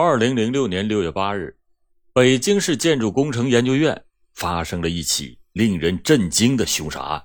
[0.00, 1.56] 二零零六年六月八日，
[2.12, 7.24] 北京市建筑工程研究院发生了一起令人震惊的凶杀案。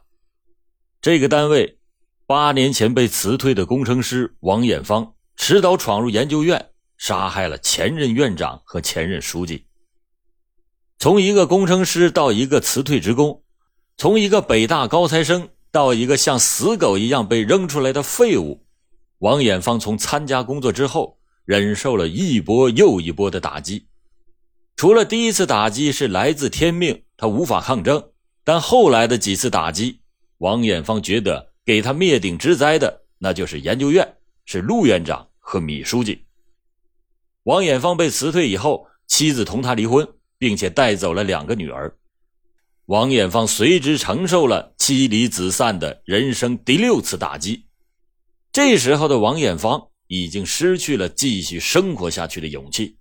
[0.99, 1.77] 这个单位
[2.25, 9.67] 八年前被辞退的工程师王艳芳持刀闯入研究院，杀害了前任院长和前任书记。
[10.97, 13.43] 从一个工程师到一个辞退职工，
[13.97, 18.65] 从一个北大高材生到一个像死狗一样被扔出来的废物，
[19.19, 21.19] 王艳芳从参加工作之后。
[21.45, 23.85] 忍受了一波又一波的打击，
[24.77, 28.11] 除了第一次打击是来自天命，他无法抗争，
[28.45, 29.99] 但后来的几次打击，
[30.37, 36.23] 王艳芳觉得给他灭顶之灾的那就是研究院，是陆院长和米书记。
[37.43, 41.93] 王艳芳被辞退以后，妻子同他离婚，并且带走了两个女儿，
[42.85, 47.65] 王艳芳随之承受了妻离子散的人生第六次打击。
[48.53, 49.89] 这时候的王艳芳。
[50.07, 52.97] 已经失去了继续生活下去的勇气，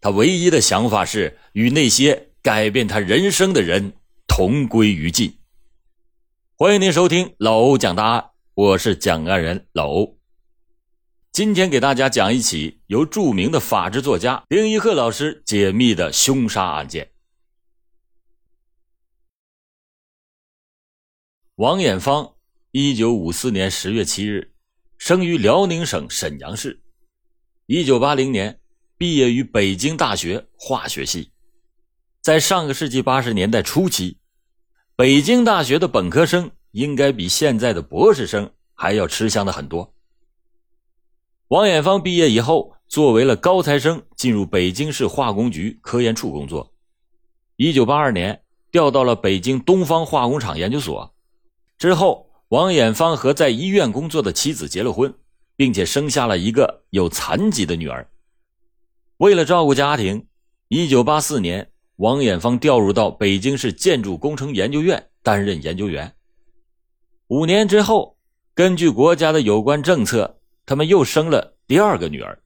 [0.00, 3.92] 他唯一的想法是与那些改变他人生的人
[4.26, 5.38] 同归于尽。
[6.56, 10.18] 欢迎您收听老欧讲大案，我是讲案人老欧。
[11.32, 17.10] 今天给大家讲一起由著名的法制作家丁一鹤老师解密的凶杀案件。
[21.54, 22.34] 王艳芳，
[22.72, 24.52] 一九五四年十月七日。
[25.00, 26.78] 生于辽宁省沈阳市，
[27.64, 28.60] 一九八零年
[28.98, 31.32] 毕业于北京大学化学系。
[32.20, 34.18] 在上个世纪八十年代初期，
[34.96, 39.90] 北京大学的本科生应该比现在的博士生还要吃香的很多。
[41.48, 46.74] 王艳芳毕业以后，作为了高材生，进入北京市化工局科研处工作。
[47.56, 48.38] 一九八二年
[48.70, 51.14] 调到了北京东方化工厂研究所，
[51.78, 52.29] 之后。
[52.50, 55.14] 王艳芳和在医院工作的妻子结了婚，
[55.54, 58.10] 并且生下了一个有残疾的女儿。
[59.18, 60.26] 为了照顾家庭
[60.70, 66.12] ，1984年，王艳芳调入到北京市建筑工程研究院担任研究员。
[67.28, 68.16] 五年之后，
[68.52, 72.36] 根据国家的有关政策，他们又生了第二个女儿。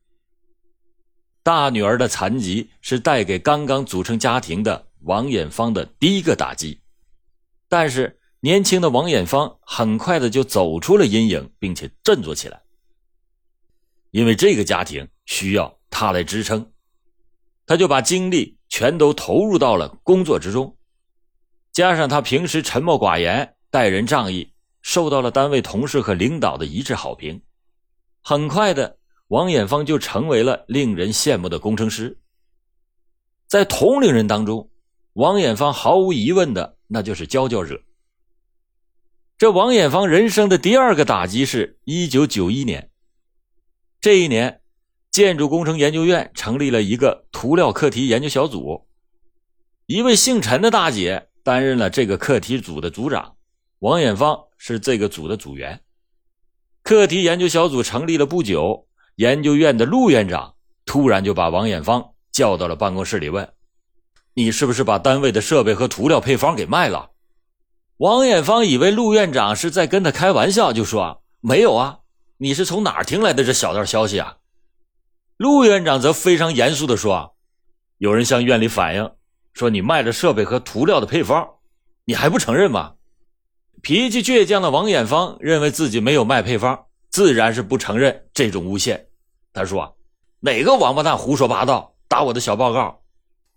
[1.43, 6.78] 大女儿的残疾是带给刚刚组成家庭的王艳芳的第一个打击，
[7.71, 8.15] 但是。
[8.44, 12.60] 年轻的王艳芳很快的就走出了阴影，并且振作起来。
[14.10, 16.71] 因为这个家庭需要她来支撑，
[17.65, 20.77] 她就把精力全都投入到了工作之中。
[21.72, 24.53] 加上她平时沉默寡言、待人仗义，
[24.83, 27.41] 受到了单位同事和领导的一致好评。
[28.21, 32.19] 很快的，王艳芳就成为了令人羡慕的工程师。
[33.47, 34.69] 在同龄人当中，
[35.15, 37.81] 王艳芳毫无疑问的那就是佼佼者。
[39.37, 42.91] 这王艳芳人生的第二个打击是1991年。
[44.00, 44.61] 这一年，
[45.11, 48.87] 建筑工程研究院成立了一个涂料课题研究小组，
[49.87, 53.34] 一位姓陈的大姐担任了这个课题组的组长，
[53.81, 55.81] 王艳芳是这个组的组员。
[56.84, 63.53] 课题研究小组成立了不久，研究院的陆院长突然就把王艳芳叫到了办公室里问
[64.34, 67.11] ：“你是不是把单位的设备和涂料配方给卖了？”
[67.99, 72.00] 王艳芳以为陆院长是在跟他开玩笑，就说：“没有啊，
[72.38, 74.38] 你是从哪儿听来的这小道消息啊？”
[75.38, 77.37] 陆院长则非常严肃地说
[77.99, 79.12] ：“有人向院里反映，
[79.53, 81.49] 说你卖了设备和涂料的配方，
[82.04, 82.94] 你还不承认吗？”
[83.81, 89.06] 脾气倔强的王艳芳认为自己没有卖配方，自然是不承认这种诬陷。
[89.53, 89.97] 他说
[90.41, 93.03] ：“哪个王八蛋胡说八道，打我的小报告？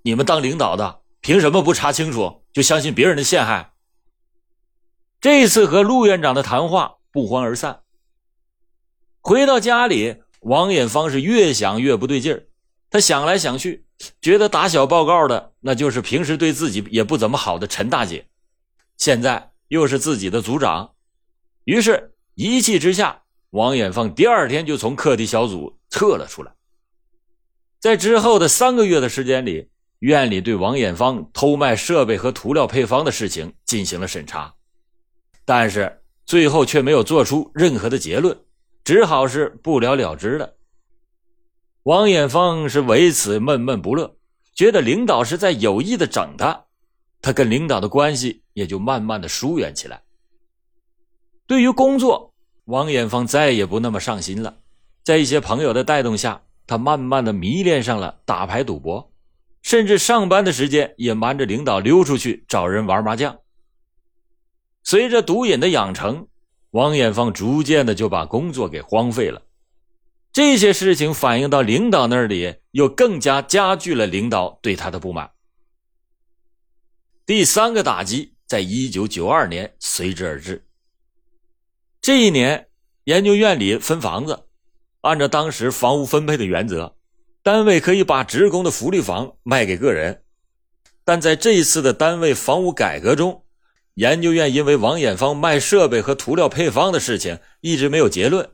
[0.03, 3.71] 你们当领导的凭什么不查清楚就相信别人的陷害？”
[5.29, 7.81] 这次和陆院长的谈话不欢而散。
[9.19, 12.47] 回到家里，王艳芳是越想越不对劲儿。
[12.89, 13.85] 他想来想去，
[14.21, 18.25] 觉得打小报告的那就是平时对自己也不怎么好的陈大姐，
[18.95, 20.93] 现在又是自己的组长。
[21.65, 26.53] 于是，一气之下，王艳芳第二天就从课题小组撤了出来。
[27.81, 29.67] 在之后的三个月的时间里，
[29.99, 34.53] 院里对王艳芳偷卖设备和涂料配方的事情进行了审查。
[35.47, 38.37] 但是最后却没有做出任何的结论，
[38.83, 40.55] 只好是不了了之了。
[41.83, 44.13] 王艳芳是为此闷闷不乐，
[44.53, 46.65] 觉得领导是在有意的整他，
[47.21, 50.01] 他跟领导的关系也就慢慢的疏远起来。
[51.47, 52.33] 对于工作，
[52.65, 54.57] 王艳芳再也不那么上心了，
[55.05, 59.13] 在一些朋友的带动下，他慢慢的迷恋上了打牌赌博，
[59.61, 63.39] 甚至上班的时间也瞒着领导溜出去找人玩麻将。
[64.89, 66.29] 随着毒瘾的养成，
[66.71, 69.41] 王艳芳逐渐的就把工作给荒废了。
[70.31, 75.29] 这些事情反映到领导那里，又更加加剧了领导对他的不满。
[77.25, 80.65] 第三个打击在一九九二年随之而至。
[81.99, 82.69] 这一年，
[83.03, 84.45] 研究院里分房子，
[85.01, 86.95] 按照当时房屋分配的原则，
[87.43, 90.23] 单位可以把职工的福利房卖给个人。
[91.03, 93.43] 但在这一次的单位房屋改革中，
[93.97, 98.47] 研究院因为王艳芳卖设备和涂料配方的事情一直没有结论，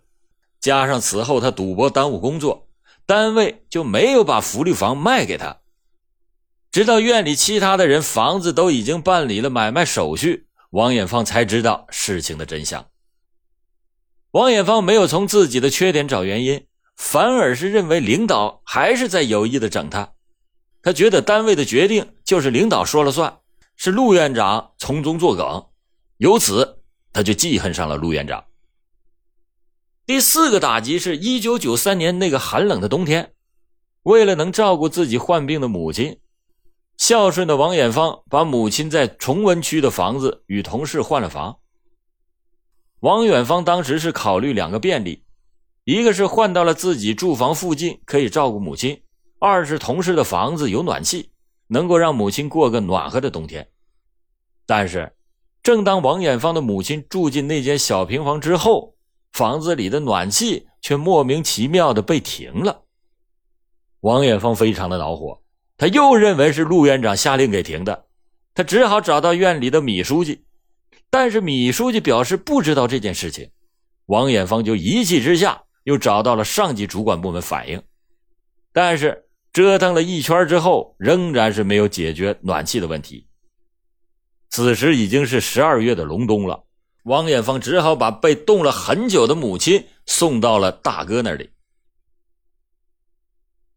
[0.62, 2.69] 加上此后他赌博耽误工作，
[3.06, 5.57] 单位就没有把福利房卖给他。
[6.72, 12.88] 直到院里其他的人房子都已经办理了买卖手续，王艳芳才知道事情的真相。
[14.31, 16.66] 王艳芳没有从自己的缺点找原因，
[16.96, 20.13] 反而是认为领导还是在有意的整他。
[20.81, 23.39] 他觉得单位的决定就是领导说了算，
[23.75, 25.66] 是陆院长从中作梗，
[26.18, 26.81] 由此
[27.12, 28.44] 他就记恨上了陆院长。
[30.06, 33.34] 第四个打击是一九九三年那个寒冷的冬天，
[34.04, 36.20] 为了能照顾自己患病的母亲。
[36.98, 41.58] 孝顺的王艳芳把母亲在崇文区的房子与同事换了房。
[43.00, 45.25] 王远芳当时是考虑两个便利，
[45.84, 49.02] 一个是换到了自己住房附近，可以照顾母亲；
[49.40, 51.31] 二是同事的房子有暖气，
[51.68, 53.68] 能够让母亲过个暖和的冬天。
[54.65, 55.13] 但是，
[55.62, 58.95] 正当王艳芳的母亲住进那间小平房之后，
[59.31, 62.83] 房子里的暖气却莫名其妙的被停了。
[64.01, 65.42] 王艳芳非常的恼火。
[65.75, 68.06] 他又认为是陆院长下令给停的，
[68.54, 70.45] 他只好找到院里的米书记，
[71.10, 73.50] 但是米书记表示不知道这件事情。
[74.06, 77.81] 王艳芳就一气之下又找到了上级主管部门反映，
[78.71, 83.28] 但是折腾了一圈之后，仍然是没有解决暖气的问题。
[84.50, 86.66] 此时已经是十二月的隆冬了，
[87.04, 91.52] 王艳芳只好把被冻了很久的母亲送到了大哥那里，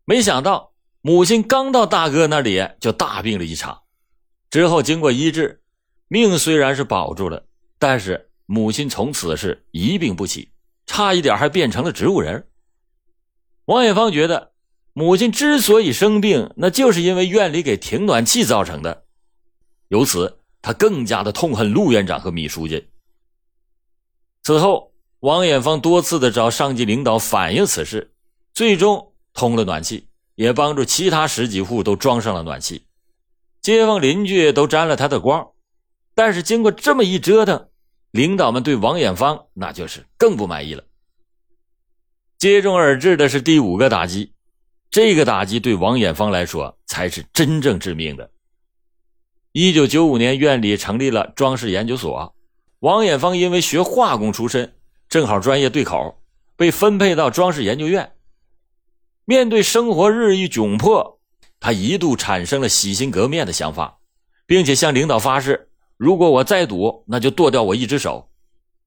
[0.05, 0.73] 没想到。
[1.03, 3.83] 母亲刚到大哥那里就大病了一场，
[4.51, 5.63] 之后经过医治，
[6.09, 7.47] 命虽然是保住了，
[7.79, 10.51] 但是母亲从此是一病不起，
[10.85, 12.49] 差一点还变成了植物人。
[13.67, 14.51] 王艳芳觉得
[14.99, 19.05] 母亲之所以生病，那就是因为院里给停暖气造成的，
[19.89, 22.89] 由此他更加的痛恨陆院长和米书记。
[24.43, 28.15] 此后，王艳芳多次的找上级领导反映此事，
[28.55, 30.09] 最终通了暖气。
[30.35, 32.87] 也帮助其他十几户都装上了暖气，
[33.61, 35.47] 街坊邻居都沾了他的光。
[36.15, 37.69] 但是经过这么一折腾，
[38.13, 40.85] 领导们对王艳芳那就是更不满意了。
[42.39, 44.33] 接踵而至的是第五个打击，
[44.97, 48.31] 这个打击对王艳芳来说才是真正致命的。
[49.53, 52.35] 一九九五年，院里成立了装饰研究所，
[52.79, 54.75] 王艳芳因为学化工出身，
[55.11, 56.19] 正好专业对口，
[56.57, 58.11] 被分配到装饰研究院。
[59.27, 61.21] 面对生活日益窘迫，
[61.61, 63.99] 他一度产生了洗心革面的想法，
[64.47, 68.31] 并且向领导发誓：如果我再赌，那就剁掉我一只手。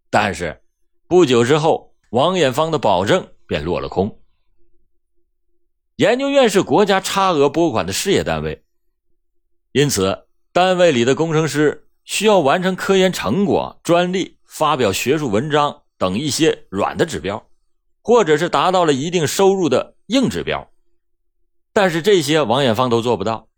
[0.09, 0.59] 但是
[1.07, 4.18] 不久之后，王艳芳的保证便落了空。
[5.99, 8.63] 研究院是国家差额拨款的事业单位，
[9.73, 17.45] 因此单位里的工程师需要完成科研成果、专利、发表学术文章等一些软的指标，
[18.01, 19.97] 或者是达到了一定收入的。
[20.07, 20.71] 硬指标，
[21.73, 23.49] 但是这些王艳芳都做不到。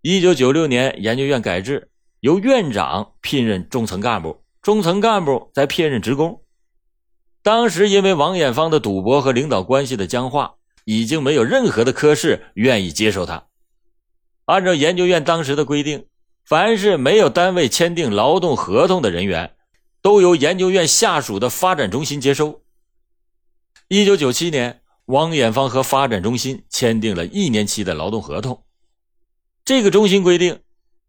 [0.00, 6.42] 一九九六年，研究院改制，由院长聘任中层干部，中层干部再聘任职工。
[7.40, 13.46] 当时因为王艳芳的赌博和领导关系的僵化，已经没有任何的科室愿意接受他。
[14.46, 16.06] 按照研究院当时的规定，
[16.44, 19.54] 凡是没有单位签订劳动合同的人员，
[20.00, 22.62] 都由研究院下属的发展中心接收。
[23.88, 24.80] 一九九七年。
[25.06, 28.64] 王艳芳和发展中心签订了一年期的劳动合同。
[29.64, 30.60] 这个中心规定，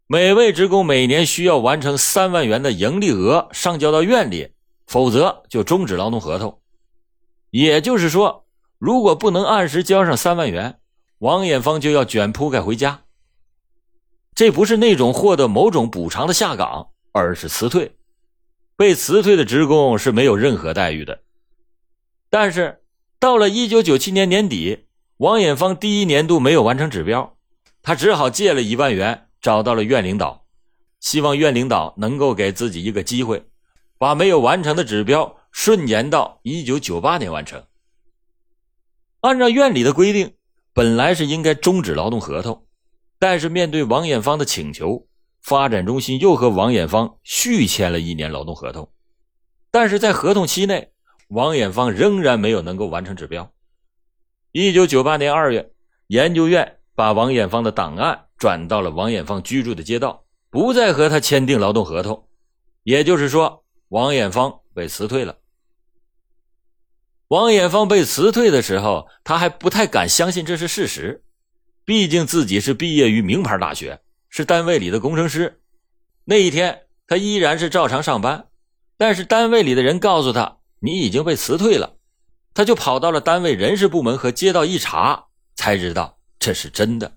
[0.08, 4.50] 每位职工每年需要完成三万元的盈利额上交到院里，
[4.88, 6.60] 否则就终止劳动合同。
[7.51, 8.42] 也就是说，
[8.84, 10.78] 如果不能按时交上三万元，
[11.20, 13.04] 王艳芳就要卷铺盖回家。
[14.36, 17.96] 这不是那种获得某种补偿的下岗，而是辞退。
[18.75, 21.22] 被辞退的职工是没有任何待遇的，
[22.30, 22.82] 但是。
[23.22, 27.38] 到了一九九七年年底，王艳芳第一年度没有完成指标，
[27.82, 30.46] 他只好借了一万元找到了院领导，
[31.00, 33.46] 希望院领导能够给自己一个机会，
[33.98, 37.63] 把没有完成的指标顺延到一九九八年完成。
[39.24, 40.34] 按照院里的规定，
[40.74, 42.65] 本来是应该终止劳动合同，
[43.18, 45.08] 但是面对王艳芳的请求，
[45.42, 48.92] 发展中心又和王艳芳续签了一年劳动合同，
[49.72, 50.92] 但是在合同期内。
[51.30, 53.50] 王艳芳仍然没有能够完成指标，
[54.51, 55.72] 一九九八年二月，
[56.08, 62.27] 研究院把王艳芳的档案转到了王艳芳居住的街道，不再和他签订劳动合同。
[62.84, 65.38] 也就是说，王艳芳被辞退了。
[67.30, 71.24] 王艳芳被辞退的时候，他还不太敢相信这是事实，
[71.84, 75.62] 毕竟自己是毕业于名牌大学，是单位里的工程师。
[76.25, 78.48] 那一天，他依然是照常上班，
[78.98, 81.96] 但是单位里的人告诉他：“你已经被辞退了。”
[82.53, 85.25] 他就跑到了单位人事部门和街道一查，
[85.56, 87.13] 才知道这是真的。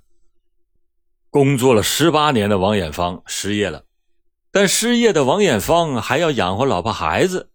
[1.28, 3.84] 工作了十八年的王艳芳失业了，
[4.50, 7.50] 但失业的王艳芳还要养活老婆孩子，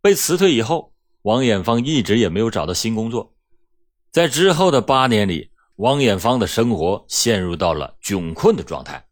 [0.00, 0.94] 被辞退以后。
[1.26, 3.34] 王艳芳一直也没有找到新工作，
[4.12, 9.08] 在之后的八年里，王艳芳的生活陷入到了窘困的状态。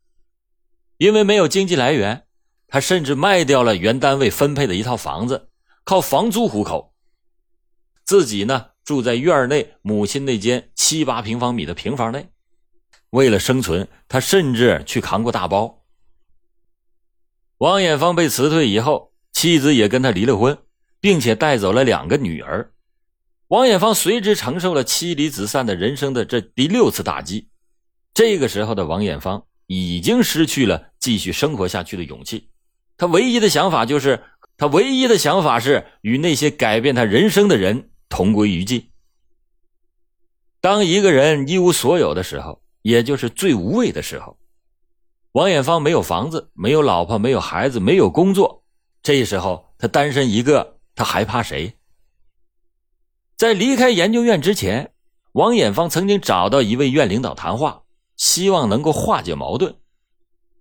[0.96, 2.24] 因为没有经济来源，
[2.68, 5.48] 她甚至卖掉了原单位分配的一套房子，
[5.82, 6.94] 靠房租糊口。
[8.04, 12.28] 自己呢，住在院内母亲那间七八平方米的平房内。
[13.10, 15.82] 为了生存，他甚至去扛过大包。
[17.58, 20.56] 王艳芳被辞退以后，妻子也跟他离了婚。
[21.04, 22.72] 并且带走了两个女儿，
[23.48, 27.50] 王艳芳随之承受了妻离子散的人生的这第六次打击。
[28.14, 32.48] 这个时候的王艳芳已经失去了继续生活下去的勇气，
[32.96, 34.18] 她唯一的想法就是，
[34.56, 38.88] 她唯一的想法是与那些改变她人生的人同归于尽。
[40.62, 44.38] 当一个人一无所有的时候，也就是最无畏的时候，
[45.32, 48.64] 王艳芳没有房子，没有老婆，没有孩子，没有工作，
[49.02, 50.72] 这时候她单身一个。
[50.94, 51.76] 他还怕谁？
[53.36, 54.92] 在离开研究院之前，
[55.32, 57.82] 王艳芳曾经找到一位院领导谈话，
[58.16, 59.74] 希望能够化解矛盾。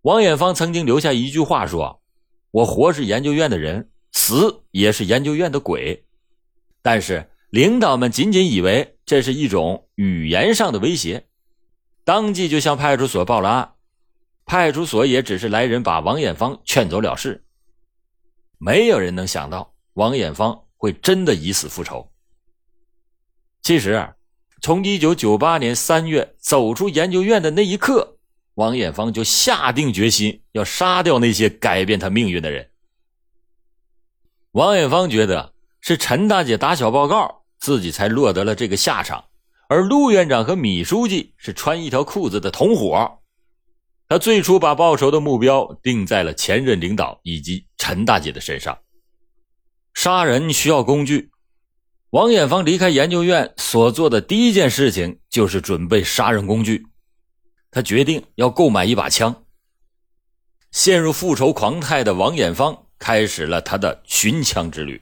[0.02, 2.02] 王艳芳曾经留下一句话说
[2.50, 6.04] ：“我活是研究院的人，死也是研究院的鬼。”
[6.82, 11.28] 但是领导们仅仅以为这是一种语言上的威胁，
[12.04, 13.74] 当即就向派出所报了案。
[14.46, 17.46] 派出所也只是来人把王艳芳劝走了事。
[18.58, 19.73] 没有人能想到。
[19.94, 22.12] 王艳芳会真的以死复仇。
[23.62, 24.14] 其实，
[24.62, 28.18] 从一九九八年三月走出研究院的那一刻，
[28.56, 32.70] 王艳芳就下定决心要杀掉那些改变她命运的人。
[34.52, 39.26] 王艳芳觉得是陈大姐打小报告，自己才落得了这个下场，
[39.68, 43.20] 而陆院长和米书记是穿一条裤子的同伙。
[44.10, 48.78] 他最初把报仇的目标定在了前任领导以及陈大姐的身上。
[49.94, 51.32] 杀人需要工具，
[52.10, 56.88] 王艳芳离开研究院所做的第一件事情就是准备杀人工具。
[57.72, 59.46] 他决定要购买一把枪。
[60.72, 65.02] 陷入复仇狂态的王艳芳开始了他的寻枪之旅。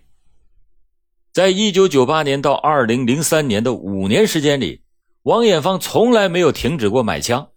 [1.33, 4.83] 在一九九八年到二零零三年的五年时间里，
[5.23, 7.49] 王艳芳从来没有停止过买枪。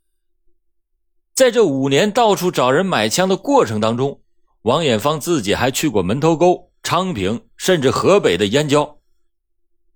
[1.35, 4.23] 在这五年到处找人买枪的过程当中，
[4.62, 6.71] 王艳芳自己还去过门头沟。
[6.85, 8.99] 昌平甚至河北的燕郊，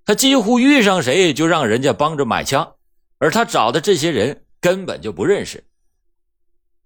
[0.07, 2.75] 他几乎遇上谁就让人家帮着买枪，
[3.19, 5.63] 而他找的这些人根本就不认识。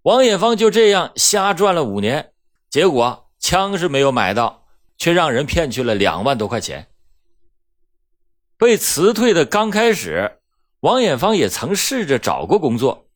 [0.03, 2.33] 王艳芳就这样瞎转了五年，
[2.69, 4.67] 结果枪是没有买到，
[4.99, 6.89] 却让人骗去了两万多块钱。
[8.59, 10.39] 被辞退的刚开始，
[10.81, 13.07] 王艳芳也曾试着找过工作，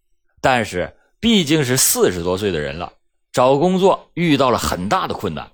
[0.41, 2.93] 但是毕竟是四十多岁的人了，
[3.33, 5.51] 找工作遇到了很大的困难。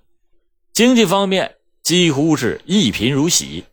[0.73, 3.65] 经济方面几乎是一贫如洗，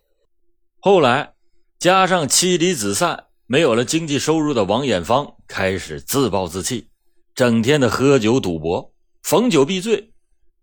[0.81, 1.31] 后来
[1.79, 6.89] 加上妻离子散，没有了经济收入的王艳芳开始自暴自弃，
[7.33, 10.11] 整天的喝酒赌博，逢酒必醉。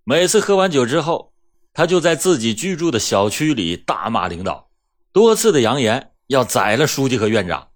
[0.05, 1.33] 每次喝完酒之后，
[1.73, 4.69] 他就在自己居住的小区里大骂领导，
[5.13, 7.69] 多次的扬言要宰了书记和院长。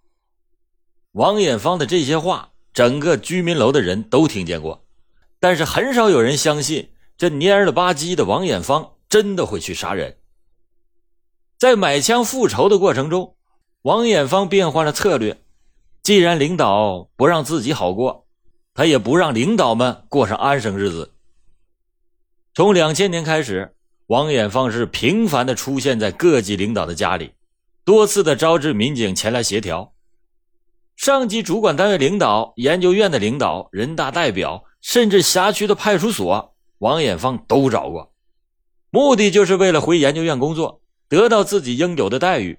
[1.13, 4.85] 王艳芳的这些话，整个居民楼的人都听见过，
[5.41, 6.91] 但是很少有人相信。
[7.21, 10.17] 这蔫了吧唧的王艳芳真的会去杀人？
[11.59, 13.37] 在买枪复仇的过程中，
[13.83, 15.39] 王艳芳变换了策略。
[16.03, 18.27] 既然领导不让自己好过，
[18.73, 21.13] 他也不让领导们过上安生日子。
[22.55, 23.75] 从两千年开始，
[24.07, 27.35] 王艳芳是频繁的出现在各级领导的家里，
[27.85, 29.93] 多次的招致民警前来协调。
[30.97, 36.57] 上级主管单位领导、研究院的领导、人大代表，甚至辖区的派出所。
[36.81, 38.11] 王艳芳都找过，
[38.89, 42.59] 目的就是为了回研究院工作，得到自己应有的待遇。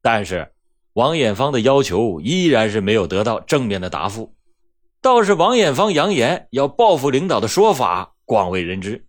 [0.00, 0.54] 但是，
[0.94, 4.34] 王艳芳的要求依然是没有得到正面的答复。
[5.02, 9.04] 倒是王艳芳扬言要报复领导的说法广为人知。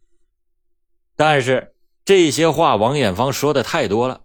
[1.16, 1.74] 但是
[2.04, 4.24] 这些话，王艳芳说的太多了，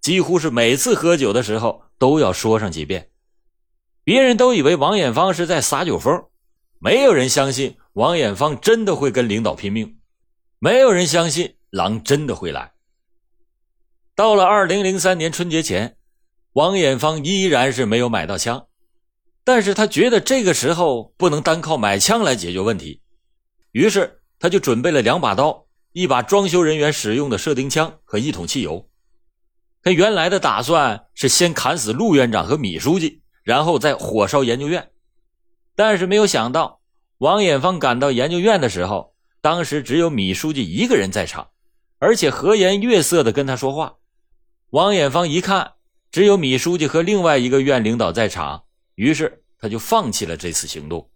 [0.00, 3.08] 几乎是每次喝酒的时候，都要说上几遍。
[4.02, 6.24] 别人都以为王艳芳是在撒酒疯，
[6.80, 9.98] 没有人相信王艳芳真的会跟领导拼命，
[10.58, 12.72] 没有人相信狼真的会来。
[14.14, 15.96] 到了二零零三年春节前，
[16.52, 18.66] 王艳芳依然是没有买到枪，
[19.42, 23.00] 但是他觉得这个时候不能单靠买枪来解决问题，
[23.72, 28.88] 于是他就准备了两把刀、一把装修人员使用的射钉枪和一桶汽油。
[29.82, 33.22] 他原来的打算是先砍死陆院长和米书记。
[33.44, 34.90] 然后再火烧研究院，
[35.76, 36.80] 但是没有想到，
[37.18, 41.48] 王艳芳赶到研究院的时候，当时只有米书记一个人在场，
[41.98, 43.94] 而且和颜悦色的跟他说话。
[44.70, 45.74] 王艳芳一看，
[46.10, 48.64] 只有米书记和另外一个院领导在场，
[48.96, 51.08] 于是他就放弃了这次行动。